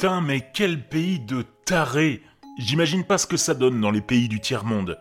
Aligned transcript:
Putain, 0.00 0.22
mais 0.22 0.40
quel 0.54 0.82
pays 0.82 1.18
de 1.20 1.44
tarés 1.66 2.22
J'imagine 2.56 3.04
pas 3.04 3.18
ce 3.18 3.26
que 3.26 3.36
ça 3.36 3.52
donne 3.52 3.82
dans 3.82 3.90
les 3.90 4.00
pays 4.00 4.28
du 4.28 4.40
tiers-monde. 4.40 4.98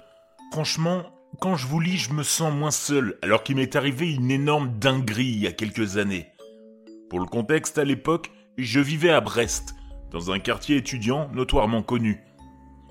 Franchement, 0.52 1.04
quand 1.40 1.56
je 1.56 1.68
vous 1.68 1.80
lis, 1.80 1.96
je 1.96 2.12
me 2.12 2.22
sens 2.22 2.54
moins 2.54 2.70
seul, 2.70 3.18
alors 3.22 3.44
qu'il 3.44 3.56
m'est 3.56 3.78
arrivé 3.78 4.14
une 4.14 4.30
énorme 4.30 4.78
dinguerie 4.78 5.24
il 5.24 5.40
y 5.40 5.48
a 5.48 5.54
quelques 5.54 5.96
années. 5.96 6.28
Pour 7.10 7.22
le 7.22 7.28
contexte, 7.28 7.78
à 7.78 7.86
l'époque, 7.86 8.30
je 8.58 8.82
vivais 8.82 9.12
à 9.12 9.22
Brest, 9.22 9.74
dans 10.12 10.32
un 10.32 10.40
quartier 10.40 10.76
étudiant 10.76 11.30
notoirement 11.34 11.82
connu. 11.82 12.20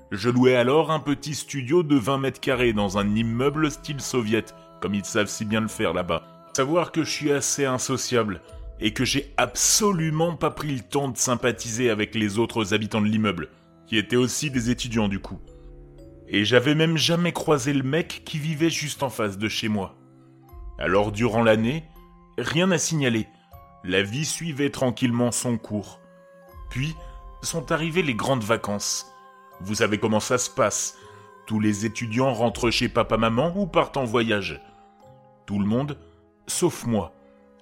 Je 0.09 0.31
louais 0.31 0.55
alors 0.55 0.89
un 0.89 0.99
petit 0.99 1.35
studio 1.35 1.83
de 1.83 1.95
20 1.95 2.17
mètres 2.17 2.41
carrés 2.41 2.73
dans 2.73 2.97
un 2.97 3.15
immeuble 3.15 3.69
style 3.69 4.01
soviète, 4.01 4.55
comme 4.81 4.95
ils 4.95 5.05
savent 5.05 5.27
si 5.27 5.45
bien 5.45 5.61
le 5.61 5.67
faire 5.67 5.93
là-bas. 5.93 6.23
Savoir 6.55 6.91
que 6.91 7.03
je 7.03 7.11
suis 7.11 7.31
assez 7.31 7.65
insociable, 7.65 8.41
et 8.79 8.93
que 8.93 9.05
j'ai 9.05 9.33
absolument 9.37 10.35
pas 10.35 10.51
pris 10.51 10.73
le 10.73 10.81
temps 10.81 11.09
de 11.09 11.17
sympathiser 11.17 11.89
avec 11.89 12.15
les 12.15 12.39
autres 12.39 12.73
habitants 12.73 13.01
de 13.01 13.07
l'immeuble, 13.07 13.49
qui 13.87 13.97
étaient 13.97 14.15
aussi 14.15 14.51
des 14.51 14.69
étudiants 14.69 15.07
du 15.07 15.19
coup. 15.19 15.39
Et 16.27 16.45
j'avais 16.45 16.75
même 16.75 16.97
jamais 16.97 17.31
croisé 17.31 17.73
le 17.73 17.83
mec 17.83 18.21
qui 18.25 18.37
vivait 18.37 18.69
juste 18.69 19.03
en 19.03 19.09
face 19.09 19.37
de 19.37 19.49
chez 19.49 19.67
moi. 19.67 19.95
Alors 20.77 21.11
durant 21.11 21.43
l'année, 21.43 21.83
rien 22.37 22.71
à 22.71 22.77
signaler. 22.77 23.27
La 23.83 24.03
vie 24.03 24.25
suivait 24.25 24.69
tranquillement 24.69 25.31
son 25.31 25.57
cours. 25.57 25.99
Puis 26.69 26.95
sont 27.41 27.71
arrivées 27.71 28.03
les 28.03 28.13
grandes 28.13 28.43
vacances. 28.43 29.07
Vous 29.61 29.75
savez 29.75 29.97
comment 29.97 30.19
ça 30.19 30.37
se 30.37 30.49
passe. 30.49 30.97
Tous 31.47 31.59
les 31.59 31.85
étudiants 31.85 32.33
rentrent 32.33 32.69
chez 32.69 32.89
papa-maman 32.89 33.53
ou 33.55 33.65
partent 33.65 33.97
en 33.97 34.05
voyage. 34.05 34.61
Tout 35.45 35.59
le 35.59 35.65
monde, 35.65 35.97
sauf 36.47 36.85
moi, 36.85 37.13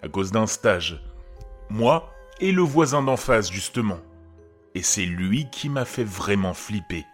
à 0.01 0.09
cause 0.09 0.31
d'un 0.31 0.47
stage. 0.47 1.01
Moi 1.69 2.13
et 2.39 2.51
le 2.51 2.61
voisin 2.61 3.01
d'en 3.01 3.17
face, 3.17 3.51
justement. 3.51 3.99
Et 4.75 4.83
c'est 4.83 5.05
lui 5.05 5.49
qui 5.49 5.69
m'a 5.69 5.85
fait 5.85 6.03
vraiment 6.03 6.53
flipper. 6.53 7.05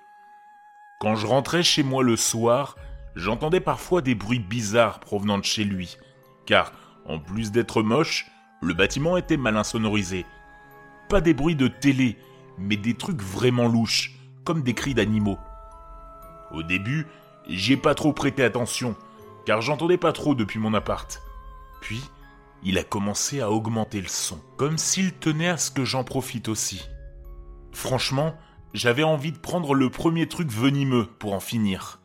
Quand 1.00 1.16
je 1.16 1.28
rentrais 1.28 1.64
chez 1.64 1.84
moi 1.84 2.04
le 2.04 2.16
soir, 2.16 2.76
j'entendais 3.16 3.60
parfois 3.60 4.02
des 4.02 4.16
bruits 4.16 4.40
bizarres 4.40 5.00
provenant 5.00 5.38
de 5.38 5.44
chez 5.44 5.64
lui, 5.64 5.98
car, 6.46 6.72
en 7.06 7.20
plus 7.20 7.52
d'être 7.52 7.84
moche, 7.84 8.28
le 8.62 8.74
bâtiment 8.74 9.18
était 9.18 9.38
mal 9.38 9.58
insonorisé. 9.58 10.26
Pas 11.10 11.22
des 11.22 11.34
bruits 11.34 11.56
de 11.56 11.68
télé, 11.68 12.18
mais 12.58 12.78
des 12.78 12.96
trucs 12.96 13.22
vraiment 13.22 13.68
louches, 13.68 14.12
comme 14.44 14.62
des 14.62 14.74
cris 14.74 14.94
d'animaux. 14.94 15.38
Au 16.52 16.64
début, 16.64 17.08
j'y 17.48 17.74
ai 17.74 17.78
pas 17.78 17.96
trop 17.96 18.14
prêté 18.14 18.44
attention, 18.44 18.96
car 19.46 19.62
j'entendais 19.62 19.98
pas 19.98 20.14
trop 20.14 20.36
depuis 20.36 20.60
mon 20.60 20.74
appart. 20.74 21.22
Puis, 21.82 22.02
il 22.66 22.78
a 22.78 22.84
commencé 22.84 23.42
à 23.42 23.52
augmenter 23.52 24.02
le 24.02 24.08
son, 24.08 24.40
comme 24.58 24.78
s'il 24.78 25.14
tenait 25.14 25.50
à 25.50 25.58
ce 25.58 25.72
que 25.72 25.86
j'en 25.86 26.04
profite 26.04 26.48
aussi. 26.48 26.88
Franchement, 27.72 28.36
j'avais 28.74 29.04
envie 29.04 29.32
de 29.32 29.38
prendre 29.38 29.74
le 29.74 29.90
premier 29.90 30.28
truc 30.28 30.50
venimeux 30.50 31.08
pour 31.20 31.34
en 31.34 31.40
finir. 31.40 32.00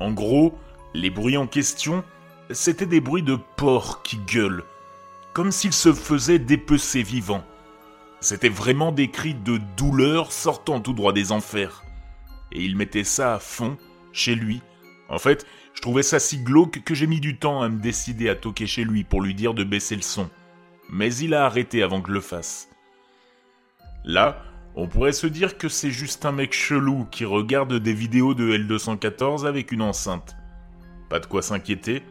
En 0.00 0.12
gros, 0.12 0.58
les 0.94 1.10
bruits 1.10 1.36
en 1.36 1.46
question, 1.46 2.04
c'était 2.50 2.86
des 2.86 3.00
bruits 3.00 3.22
de 3.22 3.38
porcs 3.56 4.02
qui 4.02 4.16
gueulent, 4.16 4.64
comme 5.32 5.52
s'ils 5.52 5.72
se 5.72 5.92
faisaient 5.92 6.38
dépecer 6.38 7.02
vivants. 7.02 7.44
C'était 8.20 8.48
vraiment 8.48 8.92
des 8.92 9.10
cris 9.10 9.34
de 9.34 9.58
douleur 9.76 10.32
sortant 10.32 10.80
tout 10.80 10.92
droit 10.92 11.12
des 11.12 11.32
enfers. 11.32 11.84
Et 12.52 12.62
il 12.64 12.76
mettait 12.76 13.04
ça 13.04 13.34
à 13.34 13.38
fond, 13.38 13.76
chez 14.12 14.34
lui. 14.34 14.60
En 15.10 15.18
fait, 15.18 15.44
je 15.74 15.82
trouvais 15.82 16.04
ça 16.04 16.20
si 16.20 16.38
glauque 16.38 16.82
que 16.84 16.94
j'ai 16.94 17.08
mis 17.08 17.20
du 17.20 17.36
temps 17.36 17.62
à 17.62 17.68
me 17.68 17.80
décider 17.80 18.28
à 18.28 18.36
toquer 18.36 18.66
chez 18.66 18.84
lui 18.84 19.04
pour 19.04 19.20
lui 19.20 19.34
dire 19.34 19.54
de 19.54 19.64
baisser 19.64 19.96
le 19.96 20.02
son. 20.02 20.30
Mais 20.88 21.14
il 21.16 21.34
a 21.34 21.44
arrêté 21.44 21.82
avant 21.82 22.00
que 22.00 22.08
je 22.08 22.14
le 22.14 22.20
fasse. 22.20 22.68
Là, 24.04 24.42
on 24.76 24.86
pourrait 24.86 25.12
se 25.12 25.26
dire 25.26 25.58
que 25.58 25.68
c'est 25.68 25.90
juste 25.90 26.24
un 26.24 26.32
mec 26.32 26.52
chelou 26.52 27.06
qui 27.10 27.24
regarde 27.24 27.74
des 27.74 27.92
vidéos 27.92 28.34
de 28.34 28.56
L214 28.56 29.46
avec 29.46 29.72
une 29.72 29.82
enceinte. 29.82 30.36
Pas 31.08 31.18
de 31.18 31.26
quoi 31.26 31.42
s'inquiéter, 31.42 32.02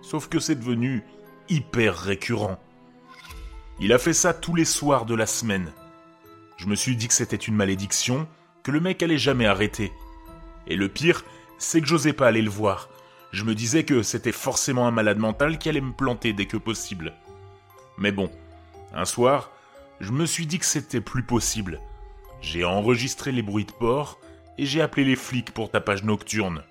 sauf 0.00 0.28
que 0.28 0.40
c'est 0.40 0.54
devenu 0.54 1.04
hyper 1.50 1.94
récurrent. 1.94 2.58
Il 3.80 3.92
a 3.92 3.98
fait 3.98 4.14
ça 4.14 4.32
tous 4.32 4.54
les 4.54 4.64
soirs 4.64 5.04
de 5.04 5.14
la 5.14 5.26
semaine. 5.26 5.70
Je 6.56 6.66
me 6.66 6.74
suis 6.74 6.96
dit 6.96 7.06
que 7.06 7.14
c'était 7.14 7.36
une 7.36 7.54
malédiction, 7.54 8.26
que 8.62 8.70
le 8.70 8.80
mec 8.80 9.02
allait 9.02 9.18
jamais 9.18 9.44
arrêter. 9.44 9.92
Et 10.66 10.74
le 10.74 10.88
pire, 10.88 11.22
c'est 11.58 11.80
que 11.80 11.86
j'osais 11.86 12.12
pas 12.12 12.28
aller 12.28 12.42
le 12.42 12.50
voir. 12.50 12.88
Je 13.32 13.44
me 13.44 13.54
disais 13.54 13.84
que 13.84 14.02
c'était 14.02 14.32
forcément 14.32 14.86
un 14.86 14.90
malade 14.90 15.18
mental 15.18 15.58
qui 15.58 15.68
allait 15.68 15.80
me 15.80 15.92
planter 15.92 16.32
dès 16.32 16.46
que 16.46 16.56
possible. 16.56 17.12
Mais 17.98 18.12
bon, 18.12 18.30
un 18.94 19.04
soir, 19.04 19.50
je 20.00 20.12
me 20.12 20.26
suis 20.26 20.46
dit 20.46 20.58
que 20.58 20.66
c'était 20.66 21.00
plus 21.00 21.22
possible. 21.22 21.80
J'ai 22.40 22.64
enregistré 22.64 23.32
les 23.32 23.42
bruits 23.42 23.64
de 23.64 23.72
porc 23.72 24.18
et 24.58 24.66
j'ai 24.66 24.80
appelé 24.80 25.04
les 25.04 25.16
flics 25.16 25.52
pour 25.52 25.70
tapage 25.70 26.04
nocturne. 26.04 26.62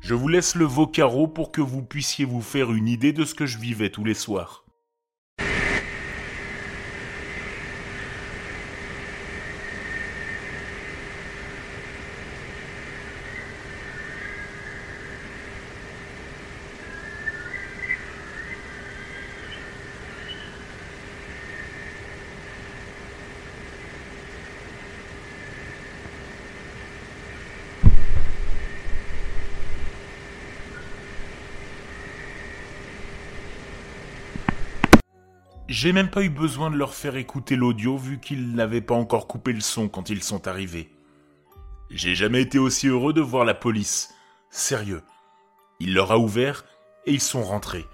Je 0.00 0.14
vous 0.14 0.28
laisse 0.28 0.56
le 0.56 0.64
vocaro 0.64 1.28
pour 1.28 1.52
que 1.52 1.60
vous 1.60 1.82
puissiez 1.82 2.24
vous 2.24 2.42
faire 2.42 2.72
une 2.72 2.88
idée 2.88 3.12
de 3.12 3.24
ce 3.24 3.34
que 3.34 3.46
je 3.46 3.58
vivais 3.58 3.90
tous 3.90 4.04
les 4.04 4.14
soirs. 4.14 4.61
J'ai 35.72 35.94
même 35.94 36.10
pas 36.10 36.22
eu 36.22 36.28
besoin 36.28 36.70
de 36.70 36.76
leur 36.76 36.92
faire 36.92 37.16
écouter 37.16 37.56
l'audio 37.56 37.96
vu 37.96 38.20
qu'ils 38.20 38.54
n'avaient 38.54 38.82
pas 38.82 38.94
encore 38.94 39.26
coupé 39.26 39.54
le 39.54 39.62
son 39.62 39.88
quand 39.88 40.10
ils 40.10 40.22
sont 40.22 40.46
arrivés. 40.46 40.90
J'ai 41.88 42.14
jamais 42.14 42.42
été 42.42 42.58
aussi 42.58 42.88
heureux 42.88 43.14
de 43.14 43.22
voir 43.22 43.46
la 43.46 43.54
police. 43.54 44.12
Sérieux. 44.50 45.00
Il 45.80 45.94
leur 45.94 46.12
a 46.12 46.18
ouvert 46.18 46.66
et 47.06 47.12
ils 47.12 47.22
sont 47.22 47.42
rentrés. 47.42 47.86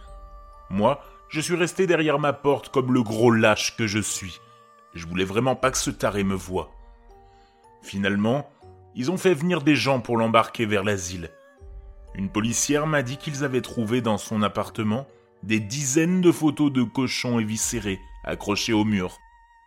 Moi, 0.71 1.00
je 1.28 1.41
suis 1.41 1.55
resté 1.55 1.87
derrière 1.87 2.19
ma 2.19 2.33
porte 2.33 2.69
comme 2.71 2.93
le 2.93 3.05
gros 3.05 3.31
lâche 3.31 3.77
que 3.77 3.87
je 3.87 4.00
suis. 4.00 4.41
Je 4.95 5.06
voulais 5.06 5.22
vraiment 5.22 5.55
pas 5.55 5.71
que 5.71 5.78
ce 5.78 5.91
taré 5.91 6.25
me 6.25 6.34
voie. 6.34 6.72
Finalement, 7.83 8.50
ils 8.97 9.12
ont 9.12 9.19
fait 9.19 9.34
venir 9.34 9.62
des 9.62 9.77
gens 9.77 10.00
pour 10.00 10.16
l'embarquer 10.16 10.66
vers 10.66 10.83
l'asile. 10.83 11.31
Une 12.16 12.28
policière 12.28 12.89
m'a 12.89 13.03
dit 13.03 13.19
qu'ils 13.19 13.45
avaient 13.45 13.60
trouvé 13.60 14.00
dans 14.00 14.19
son 14.19 14.43
appartement 14.43 15.06
des 15.43 15.60
dizaines 15.60 16.21
de 16.21 16.32
photos 16.32 16.72
de 16.72 16.82
cochons 16.82 17.38
éviscérés 17.38 18.00
accrochés 18.25 18.72
au 18.72 18.84
mur, 18.84 19.19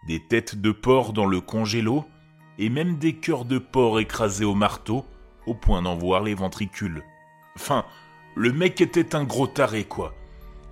des 0.08 0.20
têtes 0.20 0.56
de 0.56 0.72
porc 0.72 1.14
dans 1.14 1.26
le 1.26 1.42
congélo, 1.42 2.06
et 2.58 2.70
même 2.70 2.98
des 2.98 3.14
cœurs 3.14 3.46
de 3.46 3.58
porc 3.58 4.00
écrasés 4.00 4.46
au 4.46 4.54
marteau, 4.54 5.06
au 5.48 5.56
point 5.56 5.82
d'en 5.82 5.96
voir 5.96 6.22
les 6.22 6.36
ventricules. 6.36 7.04
Enfin, 7.56 7.86
le 8.36 8.52
mec 8.54 8.80
était 8.82 9.16
un 9.16 9.24
gros 9.24 9.48
taré, 9.48 9.84
quoi. 9.84 10.14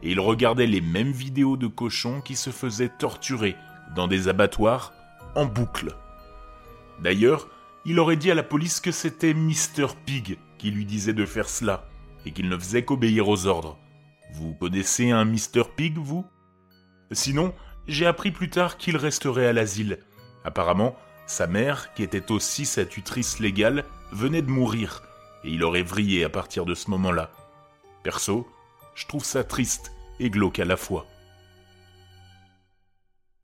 Et 0.03 0.11
il 0.11 0.19
regardait 0.19 0.67
les 0.67 0.81
mêmes 0.81 1.11
vidéos 1.11 1.57
de 1.57 1.67
cochons 1.67 2.21
qui 2.21 2.35
se 2.35 2.51
faisaient 2.51 2.91
torturer 2.99 3.55
dans 3.95 4.07
des 4.07 4.27
abattoirs 4.27 4.93
en 5.35 5.45
boucle. 5.45 5.95
D'ailleurs, 7.01 7.47
il 7.85 7.99
aurait 7.99 8.17
dit 8.17 8.31
à 8.31 8.35
la 8.35 8.43
police 8.43 8.79
que 8.79 8.91
c'était 8.91 9.33
Mr. 9.33 9.87
Pig 10.05 10.37
qui 10.59 10.69
lui 10.69 10.85
disait 10.85 11.13
de 11.13 11.25
faire 11.25 11.49
cela, 11.49 11.89
et 12.25 12.31
qu'il 12.31 12.49
ne 12.49 12.57
faisait 12.57 12.83
qu'obéir 12.83 13.27
aux 13.27 13.47
ordres. 13.47 13.79
Vous 14.33 14.53
connaissez 14.53 15.11
un 15.11 15.25
Mr. 15.25 15.63
Pig, 15.75 15.97
vous? 15.97 16.25
Sinon, 17.11 17.53
j'ai 17.87 18.05
appris 18.05 18.31
plus 18.31 18.49
tard 18.49 18.77
qu'il 18.77 18.97
resterait 18.97 19.47
à 19.47 19.53
l'asile. 19.53 19.99
Apparemment, 20.43 20.95
sa 21.25 21.47
mère, 21.47 21.93
qui 21.93 22.03
était 22.03 22.31
aussi 22.31 22.65
sa 22.65 22.85
tutrice 22.85 23.39
légale, 23.39 23.85
venait 24.11 24.41
de 24.41 24.49
mourir, 24.49 25.03
et 25.43 25.49
il 25.49 25.63
aurait 25.63 25.83
vrillé 25.83 26.23
à 26.23 26.29
partir 26.29 26.65
de 26.65 26.75
ce 26.75 26.89
moment-là. 26.91 27.31
Perso, 28.03 28.47
je 28.95 29.07
trouve 29.07 29.23
ça 29.23 29.43
triste 29.43 29.91
et 30.19 30.29
glauque 30.29 30.59
à 30.59 30.65
la 30.65 30.77
fois. 30.77 31.05